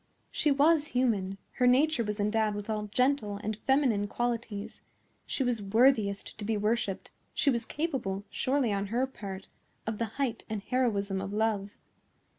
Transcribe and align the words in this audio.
She 0.31 0.49
was 0.49 0.87
human; 0.97 1.37
her 1.57 1.67
nature 1.67 2.03
was 2.03 2.19
endowed 2.19 2.55
with 2.55 2.71
all 2.71 2.87
gentle 2.87 3.37
and 3.43 3.55
feminine 3.55 4.07
qualities; 4.07 4.81
she 5.27 5.43
was 5.43 5.61
worthiest 5.61 6.35
to 6.39 6.43
be 6.43 6.57
worshipped; 6.57 7.11
she 7.35 7.51
was 7.51 7.65
capable, 7.67 8.23
surely, 8.31 8.73
on 8.73 8.87
her 8.87 9.05
part, 9.05 9.47
of 9.85 9.99
the 9.99 10.05
height 10.17 10.43
and 10.49 10.63
heroism 10.63 11.21
of 11.21 11.31
love. 11.33 11.75